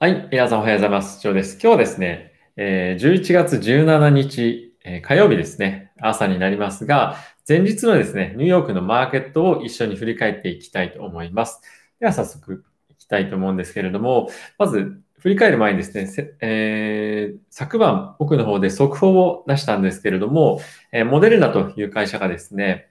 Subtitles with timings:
[0.00, 0.28] はい。
[0.30, 1.20] 皆さんおはようございます。
[1.20, 1.54] ジョーです。
[1.54, 7.16] 今日はですね、えー、11月17日、えー、火曜日ですね、朝になりますが、
[7.48, 11.62] 前日のですね、ニューヨークのマーケットを一緒に振り返っていきたいと思います。
[11.98, 20.60] では早速いきたいと思うんですけれども、まず振り返る前にですね、えー、昨晩奥の方で速報を出したんですけれども、
[20.92, 22.88] え、モデルナという会社がですね、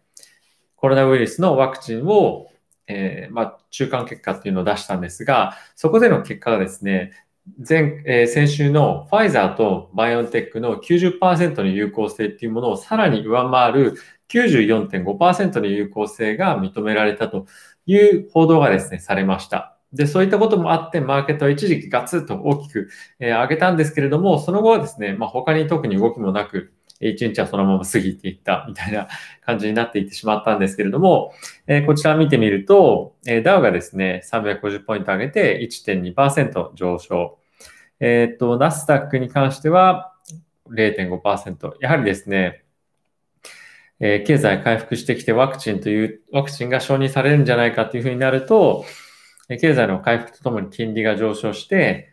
[0.76, 2.50] コロナウイルスのワクチンを
[2.88, 7.12] えー、まあ、中間結果っていうのを出したんですが、そこでの結果がですね、
[7.58, 13.96] 前、えー、先週のファイザーとバイオンテックの90%の有効性っていうものをさらに上回る
[14.30, 17.46] 94.5%の有効性が認められたと
[17.86, 19.78] いう報道がですね、されました。
[19.94, 29.08] で、そういったこともあって、マーケットは一時期ガツッと大きく、えー、上げたんですけれども、その後はですね、まあ、他に特に動きもなく、1日はそのまま過ぎていったみたいな
[29.46, 31.34] 感じになっていってしまったんですけれども、
[31.68, 37.38] え、こちら見てみると、えー、ダウがですね、350ポイント上げて1.2%上昇。
[38.00, 40.14] えっ、と、ナスダックに関しては
[40.70, 41.74] 0.5%。
[41.80, 42.64] やはりですね、
[44.00, 48.86] え、経済回復してきてワクチンという、ワクチンが承認されるんじゃないかというふうになると、
[49.50, 52.10] 経済の回復とともに金利が上昇して、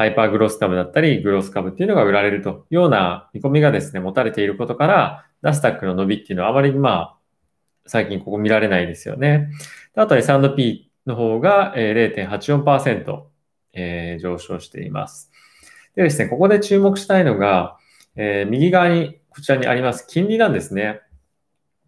[0.00, 7.16] ハイパーグロス株だったり、グロス株っていうのが売られるというような見込みがですね、持たれていることから、ナスダックの伸びっていうのはあまりまあ、
[7.84, 9.50] 最近ここ見られないですよね。
[9.94, 13.24] あと S&P の方が0.84%、
[13.74, 15.30] え、上昇しています。
[15.94, 17.76] でですね、ここで注目したいのが、
[18.16, 21.02] え、右側に、こちらにあります金利なんですね。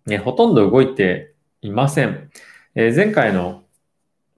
[0.04, 2.28] ね、ほとんど動いていません。
[2.74, 3.62] え、前回の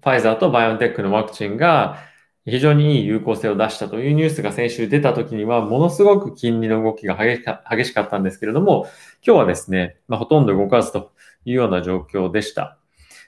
[0.01, 2.14] ファイザーとバイオンテックのワクチンが、
[2.47, 8.87] 非常にいい有効性を出したというニュースが先週出た時には、ものすごく金利の動きが激しかったんですけれども、
[9.27, 11.13] 今日はですね、まあ、ほとんど動かずと
[11.47, 12.77] いうような状況でした。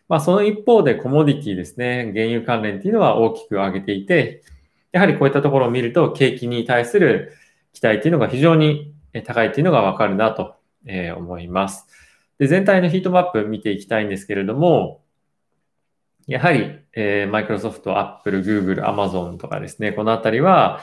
[0.09, 4.43] まあ、その一方でコモディティですね、原油関連っていうのは大きく上げていて、
[4.93, 7.33] やはりこういったところを見ると、景気に対する
[7.73, 8.95] 期待っていうのが非常に
[9.25, 10.57] 高いっていうのがわかるなと
[11.17, 11.87] 思います。
[12.39, 15.01] で全体のヒートマップ見ていきたいんですけれども、
[16.27, 20.81] やはり、えー、マイクロソフト、アップル、グーグル、アマゾンとかですね、このあたりは、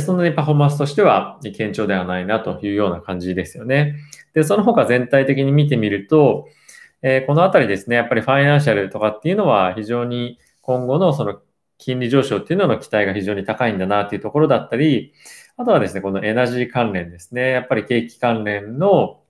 [0.00, 3.96] そんなにパフォーマンスとしては堅調ではないなというような感じですよね。
[4.34, 6.48] で、その他全体的に見てみると、
[7.02, 11.40] えー、このあたりですね、やっぱりファイナンシャルとかっていうのは非常に今後のその
[11.78, 15.12] 金利上昇っていうのの期待が非常に高いんだなっていうところだったり、
[15.56, 19.20] あとはですね、このエナジー関連ですね、やっぱり景気関連の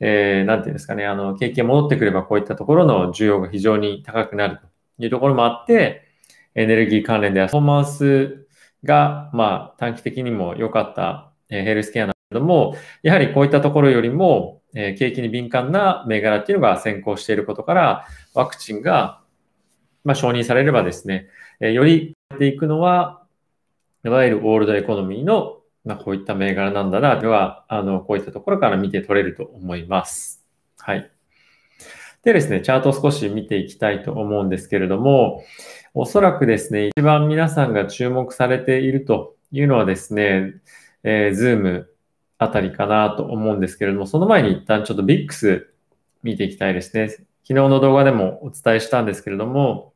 [0.00, 4.58] えー、なんていうんですかね、あの、景気戻ってくればこういったところの需要が非常に高くなる
[4.98, 6.02] というところもあって、
[6.54, 8.46] エネルギー関連ではパフォーマンス
[8.84, 19.20] が、まあ、短期的にも良かった、えー、ヘルスケアなんだけども、やはりこういったところよりも、えー、景気に敏感な銘柄っていうのが先行していることから、ワクチンが、
[20.04, 21.28] まあ、承認されればですね、
[21.60, 23.22] えー、よりていくのは、
[24.04, 30.44] いわゆるオールドエコノミーのまあ、こういった銘柄なんだな、では、あの、こういったところから見て取れると思います。
[30.78, 31.10] はい。
[32.24, 35.44] でですね、チャートを少し見ていきたいと思うんですけれども、
[35.94, 40.54] おそらくですね、一番皆さんが注目されているというのはですね、
[41.04, 41.90] えー、ズーム
[42.38, 45.64] あたりかなと思うんですけれども、その前に一旦ちょっと VIX
[46.22, 47.08] 見ていきたいですね。
[47.08, 49.94] 昨日の動画でもお伝えしたんですけれども、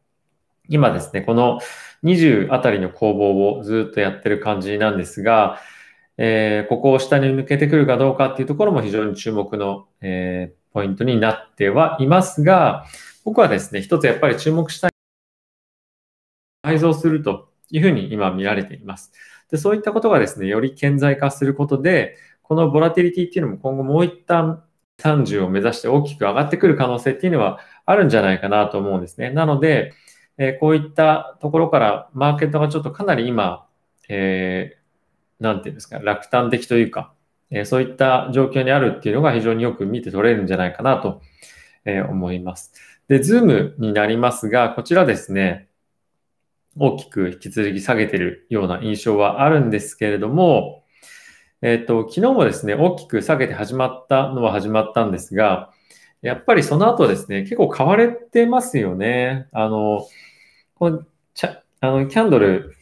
[0.68, 1.60] 今ですね、この
[2.04, 5.60] 20あたりの攻防をずっとやってる感じなんですが、
[6.18, 12.84] えー、ここを下に抜けてくるかどうかっていうところも非常に注目の、えー、ポイントになってはいますが、
[13.24, 14.92] 僕はですね、一つやっぱり注目したい。
[16.62, 19.12] 改造するというふうに今見られています。
[19.50, 24.62] で、そういったことがですね、より顕在化することで、このボラティリティっていうのも今後もう一旦
[25.00, 29.30] 30を目指して大きく上がってくる可能性っていうのはあるんじゃないかなと思うんですね。
[29.30, 29.92] なので、
[30.38, 33.66] え、こういったところからマーケットがちょっとかなり今、
[34.08, 34.82] えー
[35.42, 37.12] なんていうんですか、楽観的というか、
[37.50, 41.20] えそういった状況にあるっていうのが非常によく見て取れるんじゃないかなと、
[41.84, 42.72] え思います。
[43.08, 45.68] で、ズームになりますが、こちらですね、
[46.78, 50.84] 大きく引き続き下げてるような印象はあるんですけれども、
[51.60, 55.70] えっ、と、昨日もですね、大きく下げて始まったのは始まったんですが、
[56.22, 59.48] やっぱりその後ですね、結構買われてますよね。
[59.52, 60.06] あの、
[60.82, 62.74] このちゃあのキャンドル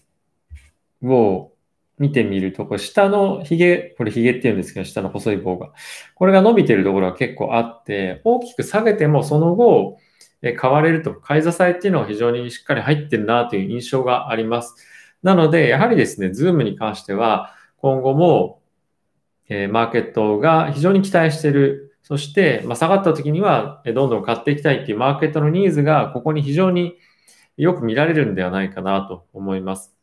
[1.02, 1.52] を
[1.98, 5.72] 見てみると、これ下のヒゲ、これヒゲって言うんですけど、下の細い棒が。
[6.14, 9.98] これが伸びてるところが結構あって、大きく下げてもその後、
[10.40, 14.76] え買われると、買い支えっていうのは非常にしっかり入ってるなという印象があります。
[15.22, 18.62] なので、やはりですね、ズームに関しては、今後も、
[19.50, 21.98] えマーケットが非常に期待してる。
[22.02, 26.94] そして、ま下がった時には、どんどん買っていきたいっていうマーケットのニーズが、ここに非常に
[27.56, 29.94] よく見られるんではないかなと思います。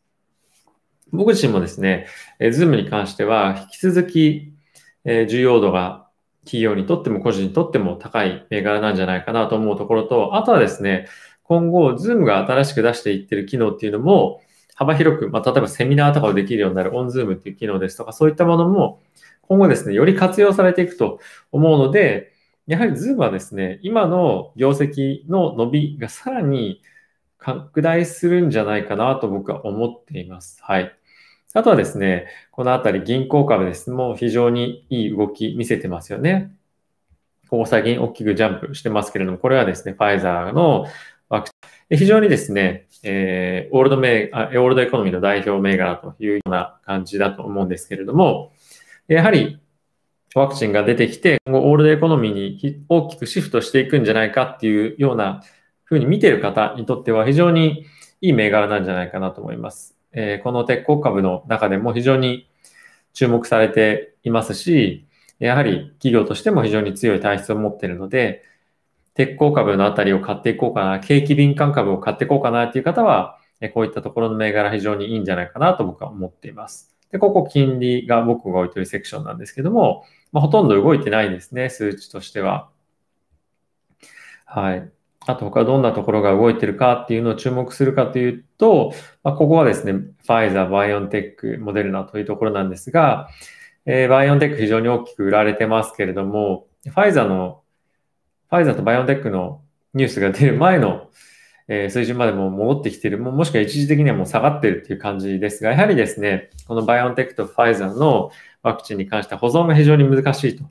[1.10, 2.06] 僕自身もですね、
[2.38, 4.52] えー、ズームに関しては引き続き、
[5.04, 6.08] 重要度が
[6.44, 11.06] 企業にとっても個人にとっても高い銘柄なんじゃないかなと思うところと、あとはですね、
[11.42, 14.40] 今後、ズームが新しく出していってる機能っていうのも、
[14.74, 19.00] 幅広く、まあ、例えばセミナーとかをできるようになる OnZoom っていう機能ですとか、そういったものも、
[19.42, 21.20] 今後ですね、より活用されていくと
[21.52, 22.32] 思うので、
[22.66, 26.82] やはりズームはですね、今の業績の伸びがさらに
[27.38, 30.58] 拡大するんじゃないかなと僕は思っています。
[30.62, 30.92] はい。
[31.54, 36.52] あとはですね、このあたり銀行株ですもう非常にいい動き見せてますよね。
[37.48, 40.86] ここ最近大きくジャンプしてますけれども、これはですね、ファイザーの
[41.28, 41.54] ワクチ
[41.94, 41.96] ン。
[41.96, 48.52] 非常にですね、えー、オールドメあ、オールドエコノミーの代表銘柄というような感じだと思うんですけれども、
[49.06, 49.58] やはり
[50.34, 55.42] ワクチンが出てきて、今後オールドエコノミーに大きくシフトしていくんじゃないかっていうような
[55.88, 57.86] ふうに見てる方にとっては非常に
[58.20, 59.96] いい銘柄なんじゃないかなと思います。
[60.12, 62.50] えー、この鉄鋼株の中でも非常に
[63.14, 65.06] 注目されていますし、
[65.38, 68.42] やはり企業としても非常に強い体質を持っているので、
[69.14, 73.38] 鉄鋼株のあたりを買っていこうかな、景気敏感株を買っていこうかなっていう方は、
[73.72, 76.94] こういったところの銘柄非常にいいんじゃないかなと僕は思っています。
[77.10, 82.68] で、ここ金利が僕が置いてるセクションなんですけども、まあ、ほとんど動いてないですね、数値としては。
[84.44, 84.97] はい。
[85.28, 93.28] あと他どんなところが動いてるかっていうのを注目するかというと、まあ、ここはですね、ファイザー、バイオンテック、モデルナというところなんですが、
[93.84, 97.60] えー、バイオンテック非常に大きく売られてますけれども、ファイザーの、
[98.48, 99.60] ファイザーとバイオンテックの
[99.92, 101.10] ニュースが出る前の、
[101.68, 108.30] え、水準までも戻ってきてる、ももしくは一時的にはもう下がってるっていう感じですが、やはりですね、このバイオンテックとファイザーの
[108.62, 110.64] ワクチンに関して保存が非常に難しいと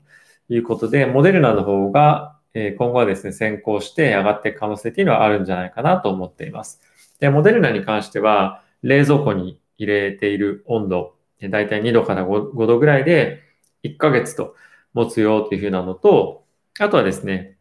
[0.48, 6.80] いうことで、モデルナの方がえ今後はですね、先行して上がっていく可能性っていうのはあるんじゃないかなと思っています。
[7.20, 13.42] で、モデルナに関しては、冷蔵庫に入れている温度、だいたい2度から 5, 度ぐらいで
[13.84, 14.56] 1ヶ月と
[14.92, 16.44] 持つよっていうふうなのと、
[16.80, 17.56] あとはですね、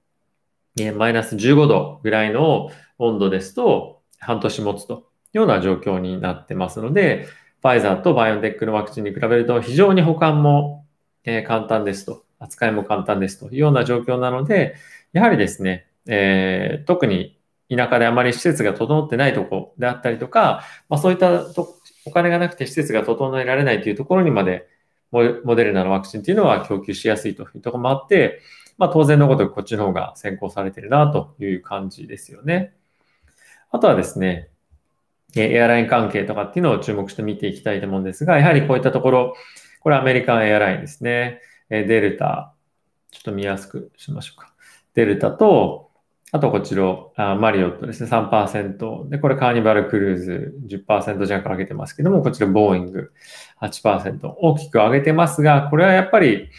[0.95, 4.97] マイナス15度ぐらいの温度ですと半年持つとい
[5.35, 7.27] うような状況になってますので、
[7.61, 10.85] ファイザーとバイオンテックのワクチンに比べると非常に保管も
[11.45, 14.75] 簡単ですと扱いも簡単ですというような状況なので、
[15.13, 17.38] やはりですね、えー、特に
[17.69, 21.45] 田舎であまり施設が整ってないとこであったりとか、まあ、そういった
[22.06, 24.68] お金がなくて施設が整えられないというところにまで
[25.12, 28.42] モデルナのワクチンというのは供給しやすいというところもあって、
[28.78, 32.74] まあ、当然のことくこっちの方が先行されているなという感じですよね。
[33.72, 34.50] あとはですね、
[35.36, 39.36] エアライン関係とかっていうのを注目して見ていきたいと思うんですが、やはりこういったところ、
[39.81, 41.42] これアメリカンエアラインですね。
[41.69, 42.53] えデルタ、
[43.11, 44.53] ちょっと見やすくしましょうか。
[44.93, 45.91] デルタと、
[46.31, 49.09] あとこちら、マリオットですね、3%。
[49.09, 53.11] で、これカーニバルクルーズ10%弱上げてますけども、こちらボーイング
[53.61, 56.49] 8%大きく上げてますが、これはやっぱり、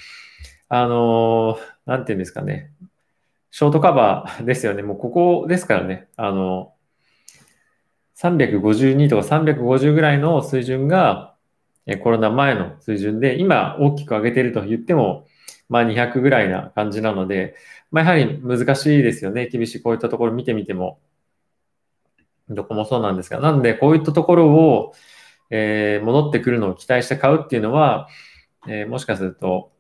[0.70, 2.70] あのなんていうんですかね、
[3.50, 4.82] ショートカバーですよね。
[4.82, 6.72] もうここですからね、あの、
[8.16, 11.34] 352とか350ぐらいの水準が、
[11.96, 15.26] コロナ前の水準で、今大きく上げてると言っても、
[15.68, 17.56] まあ200ぐらいな感じなので、
[17.90, 19.46] まあやはり難しいですよね。
[19.48, 21.00] 厳しいこういったところ見てみても。
[22.50, 23.40] どこもそうなんですが。
[23.40, 24.94] なので、こういったところを、
[25.50, 28.08] えー、戻ってくるのを期待して買うっていうのは、
[28.66, 29.72] えー、もしかすると、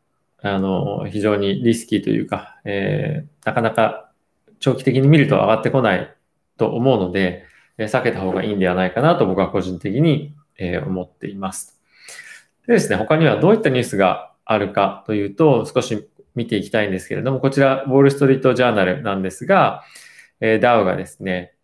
[0.42, 4.10] あの、非常にリスキーというか、えー、なかなか
[4.60, 6.14] 長期的に見ると上がってこない
[6.56, 7.44] と思うので、
[7.78, 11.77] え避けた方がいいんではないかなと僕は個人的に、え思っています。
[12.68, 19.82] でですね、他にはどういったニュースがあるかというと、少し見ていきたいんですけれども、こちら、ウォール・ストリート・ジャーナルなんですが、
[20.40, 21.54] えー、ダウがですね、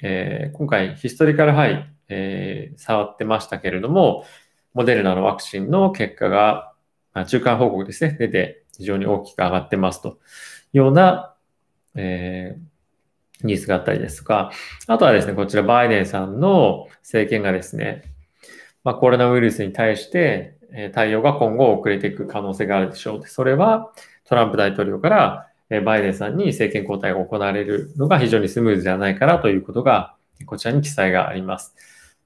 [0.00, 4.24] えー、今回ヒストリカルハイ、えー、触ってましたけれども、
[4.72, 6.72] モデルナのワクチンの結果が、
[7.12, 10.12] まあ、中間報告ですね、出て非常に大きく上がってますとい
[10.74, 11.34] うような、
[11.96, 14.52] えー、ニュースがあったりですとか、
[14.86, 18.15] あとはですね、こちらバイデンさんの政権がですね、
[18.86, 20.54] まあ、コロナウイルスに対して、
[20.94, 23.26] 対応が今後遅れていく可能性があるでしょう。
[23.26, 23.92] それは
[24.24, 25.48] トランプ大統領から、
[25.84, 30.14] バイデンさんに政権交代が行われるのが非常にスムーズではないかなということが、
[30.46, 31.74] こちらに記載があります。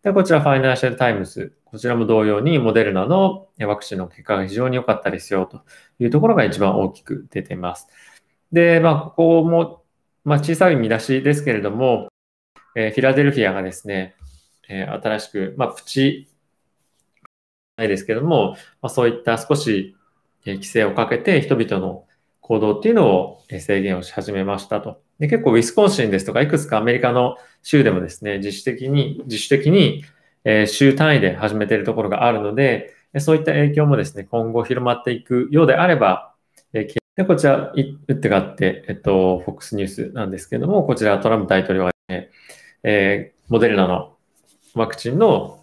[0.03, 1.57] で、こちらファイナンシャルタイムズ。
[1.65, 5.63] こちらも同様にモデルナのワクチンの結果が非常に良かったですよと
[5.99, 7.89] いうところが一番大きく出ています。
[8.53, 9.83] で、まあ、ここも、
[10.25, 12.09] まあ、小さい見出しですけれども、
[12.77, 14.15] えー、フィラデルフィアがですね、
[14.69, 16.30] えー、新しく、まあ、プチ
[17.81, 19.97] ないですけども、まあ、そういった少し
[20.47, 22.05] 規制をかけて人々の
[22.41, 25.01] 行動っていうのを制限をし始めましたと。
[25.19, 30.05] で結構ウィスコンシンですとか、いくつかアメリカの州でもですね、自主的に、自主的に
[30.45, 36.35] えー、週単位で始めているところがあるので、そういった影響もですね、今後広まっていくようであれば、
[36.73, 42.31] え、でこちら、打ってがあって、えっと、FOX ニュースなんですけども、こちらトランプ大統領が、ね、
[42.83, 44.15] えー、モデルナの
[44.75, 45.60] ワクチンの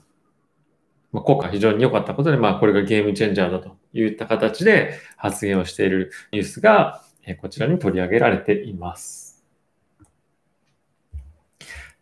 [1.12, 9.46] まあ効果非常に良かったことで、まあ、これがゲームチェンジャーだといった形で発言をしているニュースが、えこちらに取り上げられています。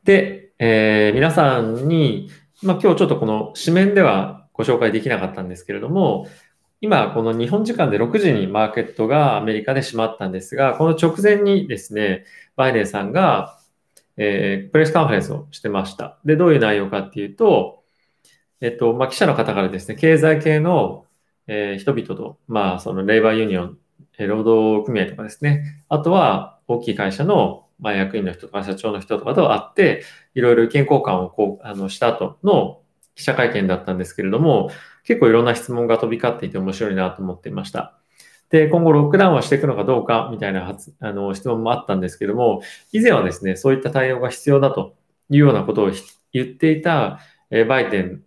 [0.04, 2.30] で、えー、皆さんに、
[2.62, 6.28] まあ、今日ちょっとこの紙面ではご紹介できなかったんですけれども、
[6.82, 13.60] 今、この日本時間で6時にマーケットがアメリカで閉まったんですが、この直前にですね、バイデンさんが、
[14.18, 16.20] えー、プレスカンファレンスをしてました。
[16.26, 17.84] で、どういう内容かっていうと、
[18.62, 21.06] えっと、まあ、記者の方からですね、経済系の、
[21.48, 23.78] えー、人々と、まあ、そのレイバーユニオン、
[24.18, 32.82] えー、労働組合とかですね、あとは大きい会社の、まあ、役員の人とか社長の人とかと会って、いろいろ意見交換をこう、あの、した後の
[33.16, 34.72] 記者会見だったんですけれども、
[35.04, 37.98] 結構いろんな質問が飛び交っていて面白いなと思っていました。
[38.50, 44.96] で、今後ロックダウンはしていくのかどうかみたいなあの質問もあったんですけども、以前はですね、そういった対応が必要だと
[45.30, 45.92] いうようなことを
[46.32, 47.20] 言っていた
[47.68, 48.24] バイデン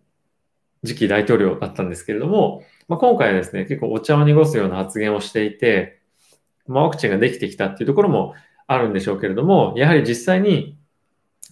[0.84, 6.00] 次期大統領だったんですけれども、まあ、今回はですね、結構お茶を濁すような発言をしていて、
[6.66, 8.34] まあ、ワクチンができてきたっていうところも
[8.66, 10.78] あるんでしょうけれども、やはり実際に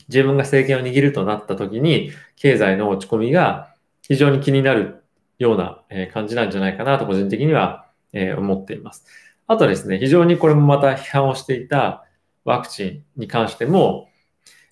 [0.09, 5.02] 自分が政権を握るとなった時に、経済の落ち込みが非常に気になる
[5.38, 9.04] ような感じなんじゃないかなと個人的には思っています。
[9.47, 12.04] あとですね、非常にこれもまた批判をしていた
[12.45, 14.09] ワクチンに関しても、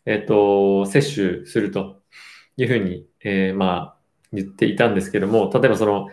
[0.06, 2.00] えっと、接種すると
[2.56, 3.93] いうふうに、えー、まあ、
[4.34, 6.08] 言っていたんですけども、例えばその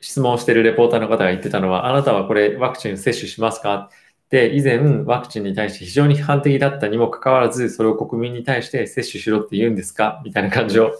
[0.00, 3.88] 質問しているレポーターの方が言ってたのは、あなたはこれワクチン接種しますか？
[4.30, 10.20] で、以前ワクチンに対して非常に批判的だったにもかかわらず、それを国民に対して接種しろって言うんですか？
[10.24, 10.92] みたいな感じを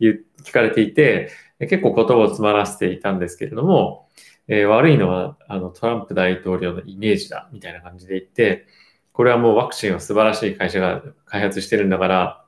[0.00, 4.08] 聞かれていて、結構言葉を詰まらせていたんですけれども、
[4.48, 8.66] えー、悪いのはあのトランプ大統領のイメージだみたいな感じで言って、
[9.12, 12.44] これはもうワクチンを素晴らしい会社が開発してるんだから、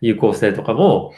[0.00, 1.12] 有効性とかも、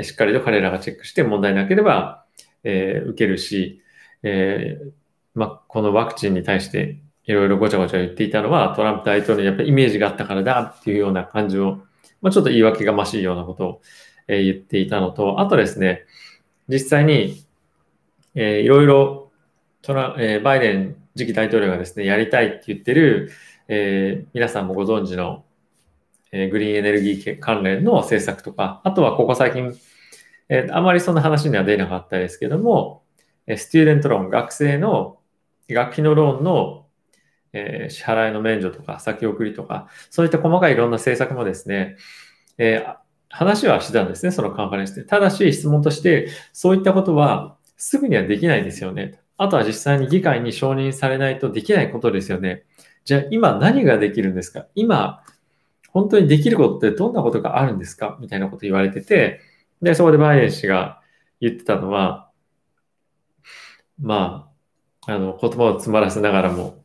[0.00, 2.24] しっかりと彼らがチェックして問題なければ、
[2.64, 3.82] えー、受けるし、
[4.22, 4.90] えー、
[5.34, 11.80] まこのワクチンに対していろいろごちゃごちゃ言っていたのはトランプ大統領にやっぱりイメージがあったからだっていうような感じを、
[12.20, 13.80] まあ、ちょっと言い訳がましいようなことを、
[14.28, 16.04] えー、言っていたのと、あとですね、
[16.68, 17.44] 実際に、
[18.34, 19.30] え、いろいろ
[19.82, 23.30] トラ、えー、バイデン次期大統領がですね、やりたいって言ってる、
[23.68, 25.44] えー、皆さんもご存知の
[26.32, 29.72] えグリーンエネルギー関連の政策とか、あとはここ最近、
[30.48, 33.04] えあまりそんな話には出なかったですけども、
[33.46, 35.18] えスチューデントローン、学生の
[35.68, 36.86] 学費のローンの、
[37.52, 41.96] え支払いの免除とか先送りとか、そういった細かいいろんな政策もですね、
[42.56, 42.86] え
[43.28, 45.04] 話はしてたんですね、そのカンファレンスで。
[45.04, 49.20] ただし質問として、そういったことはすぐにはできないですよね。
[49.38, 52.64] あとは実際に議会に承認されないとできないことですよね。
[53.04, 54.66] じゃあ今何ができるんですか？
[54.74, 55.22] 今
[55.92, 58.18] 本当にできることってどんなことがあるんですか？
[58.20, 59.40] みたいなこと言われてて、
[59.80, 61.00] で、そこでバイデン氏が
[61.40, 62.30] 言ってたのは、
[64.00, 64.50] ま
[65.06, 66.84] あ、あの、言葉を詰まらせながらも、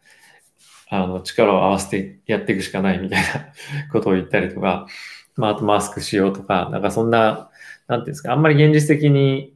[0.90, 3.28] あの、力を合わせてやっていくしかないみたいな
[3.92, 4.88] ことを言ったりとか、
[5.36, 7.50] まあ、あとマスクしようとか、なんかそんな、
[7.88, 9.56] なんていうんですか、あんまり現実的に、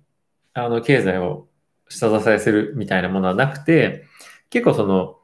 [0.53, 1.47] あの、経済を
[1.89, 4.05] 下支えするみたいなものはなくて、
[4.49, 5.17] 結構その、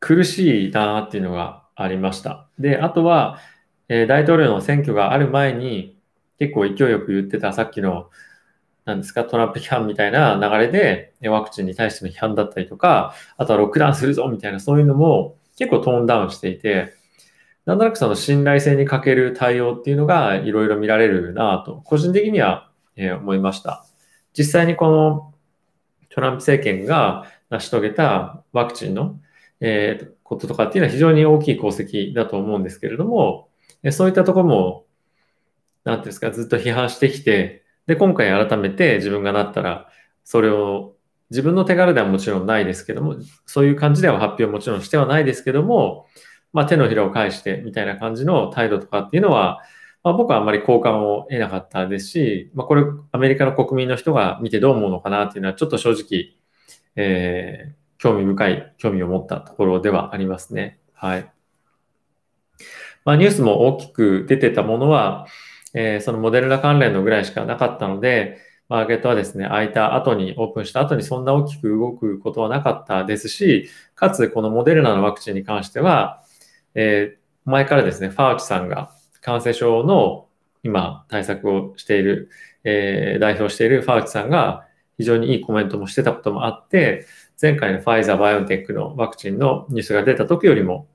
[0.00, 2.48] 苦しいなっていうのがありました。
[2.58, 3.38] で、あとは、
[3.88, 5.96] えー、大統領の選挙がある前に、
[6.38, 8.10] 結構勢いよく言ってたさっきの、
[8.84, 16.94] なんですか、トランプ批判みたいな流れで、ワクチンに対しての批判だったりとか、あとはロックダウンするぞみたいな、そういうのも結構トーンダウンしていて、
[17.66, 23.84] なんとなくその信頼性に欠ける対応っていうのがいろいろ見られるなと、個人的には、え思いました。
[24.36, 25.34] 実際にこの
[26.08, 29.20] トランプ政権が成し遂げたワクチンの、
[29.60, 33.47] え、こととかっていうのは非常に大きい功績だと思うんですけれども、
[33.90, 34.86] そういったところも、
[35.84, 39.88] なんていうんですか、ずっと批判してきて、で、今回改めて自分がなったら、
[40.24, 40.94] それを
[41.30, 43.16] 自分の手柄ではもちろんないですけども、
[43.46, 46.06] そういう感じでは発表もちろんしてはないですけども、
[46.52, 49.62] まあ、手のひらを返してみたいな感じの態度とかっていうのは、
[50.02, 56.34] まあ、僕はあんまり好感を得なかったですし、まあ、これアメリカの国民の人が見てどう思うのかなっていうのはちょっと正直、
[56.96, 60.78] えー、興味深い、興味を持ったところではありますね。
[60.94, 61.30] はい。
[63.08, 65.26] まあ、ニュースも大きく出てたものは、
[65.72, 68.36] えー、そのモデルナ関連のぐらいしかなかったので、
[68.68, 76.22] マーケットはですね、開いた後に、オープンした後にそんな大きく動くことはなかったですし、かつこのモデルナのワクチンに関しては、
[76.74, 78.90] えー、前からですね、ファウチさんが
[79.22, 80.26] 感染症の
[80.62, 82.28] 今対策をしている、
[82.64, 84.66] えー、代表しているファウチさんが
[84.98, 87.06] 非常にいいコメントもしてたこともあって、
[87.40, 90.88] 前回のファイザー、バイオンテックのワクチンのニュースが出た時よりも、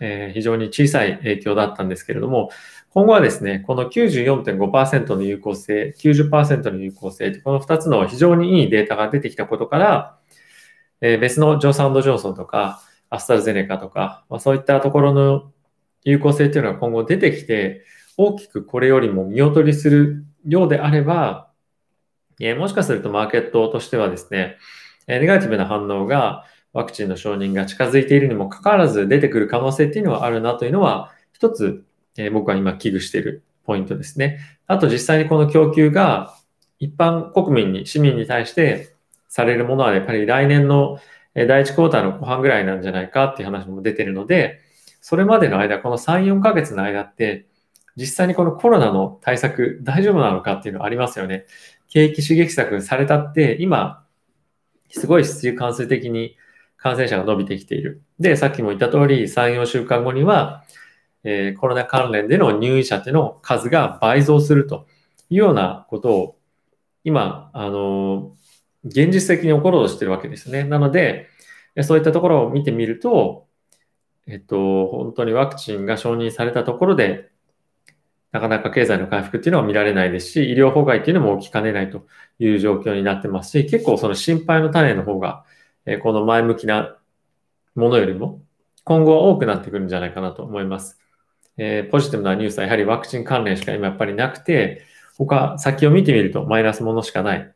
[0.00, 2.50] えー、非常に小さい影響だったんですけれども、
[2.90, 10.18] 今後はですね、この94.5%の有効性、90%の有効性、この2つの非常にいいデータが出てきたことから、
[11.00, 15.52] えー、別のジョーサンド・ジョンソンとか、アスタルゼネカとか、まあ、そういったところの
[16.04, 17.84] 有効性っていうのが今後出てきて、
[18.16, 21.50] 大きくこれよりも見劣りするようであれば、
[22.40, 24.56] えー、もしかするとマーケットとしてはですね、
[25.06, 31.84] ネガティブな反応がワクチンの承認が近づいているにもかかわらず出てくる可能性っていうのはあるなというのは、一つ、
[32.16, 34.40] えー、僕は今危惧しているポイントですね。
[34.66, 36.34] あと実際にこの供給が
[36.78, 38.94] 一般国民に、市民に対して
[39.28, 40.98] されるものはやっぱり来年の
[41.34, 44.60] 第1クォーターの後半ぐらいなんじゃないかっていう話も出てるので、
[45.00, 47.46] それまでの間、この3、4ヶ月の間って、
[47.96, 51.46] 実際にこのコロナの対策大丈夫なのかっていうのありますよね。
[51.88, 54.04] 景気刺激策されたって、今、
[54.90, 56.36] すごい市中感染的に
[56.78, 58.02] 感染者が伸びてきている。
[58.18, 60.64] で、さっきも言った通り、3、4週間後には、
[61.24, 64.86] えー、コロナ関連での入院者っての数が倍増すると
[65.28, 66.38] いうようなことを、
[67.04, 68.32] 今、あの、
[68.84, 70.64] 現実的に起ころうとしてるわけですね。
[70.64, 71.26] なので、
[71.82, 73.46] そういったところを見てみると、
[74.26, 77.30] えっと、本当にワクチンが承認されたところで、
[78.30, 82.06] なかなか経済の回復っていうのは見られないですし、医療崩壊っていうのも起きかねないと
[82.38, 85.44] いう状況になってますし、結構その心配の種の方が、
[85.88, 86.96] えこの前向きな
[87.74, 88.42] ものよりも
[88.84, 90.98] 今後は多くなってくるんじゃないかなと思います。
[91.56, 94.82] えー、ポジティブなニュースはやはりワクチン関連しか今やっぱりなくて、
[95.16, 97.52] 他先を見てみるとマイナスものしかない。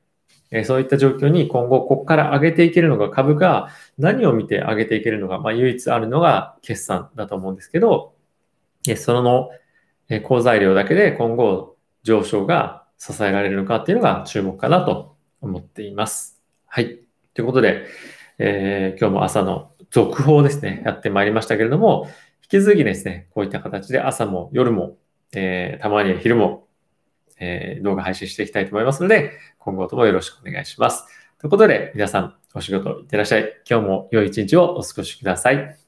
[0.51, 8.15] えそういった状況に今後ここから上げていけるのが株が何を見て上げていけるのか、まあ、唯一あるのが決算だと思うんですけど、
[8.89, 9.51] えその
[10.09, 16.41] え好材料だけで今後上昇が支えられるのかっていうのが注目かなと思っています。
[16.67, 16.99] はい。
[17.35, 17.87] ということで、
[18.45, 22.09] えー、今日も朝の続報ですね、やってまいりましたけれども、
[22.43, 24.97] 引き続きですね、こういった形で朝も夜も、
[25.33, 26.67] えー、たまには昼も、
[27.39, 31.05] えー、動画配信していきたいと思いますので、今後ともよろしくお願いします。
[31.39, 33.63] ということで、皆さんお仕事いってらっしゃい。
[33.71, 35.82] 今日も良い一日をお過ごしください。